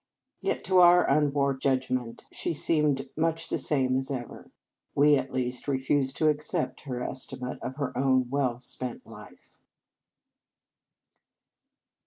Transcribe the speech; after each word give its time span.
Yet, 0.41 0.63
to 0.63 0.79
our 0.79 1.07
un 1.07 1.31
warped 1.31 1.61
judgment, 1.61 2.25
she 2.31 2.55
seemed 2.55 3.07
much 3.15 3.49
the 3.49 3.59
same 3.59 3.95
as 3.97 4.09
ever. 4.09 4.49
We, 4.95 5.15
at 5.15 5.31
least, 5.31 5.67
re 5.67 5.77
fused 5.77 6.17
to 6.17 6.29
accept 6.29 6.81
her 6.85 7.03
estimate 7.03 7.59
of 7.61 7.75
her 7.75 7.95
own 7.95 8.27
well 8.31 8.57
spent 8.57 9.05
life. 9.05 9.61